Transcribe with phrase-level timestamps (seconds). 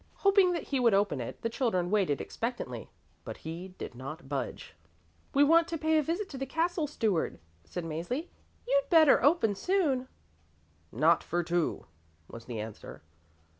[0.15, 2.89] Hoping that he would open it, the children waited expectantly,
[3.23, 4.73] but he did not budge.
[5.35, 8.29] "We want to pay a visit to the Castle Steward," said Mäzli.
[8.67, 10.07] "You'd better open soon."
[10.91, 11.85] "Not for two,"
[12.27, 13.03] was the answer.